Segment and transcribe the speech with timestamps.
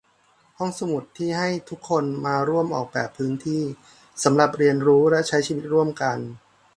[0.57, 3.63] ห้องสมุดที่ให้ทุกคนมาร่วมออกแบบพื้นที่
[4.23, 6.17] สำหรับเรียนรู้และใช้ชีวิตร่วมกัน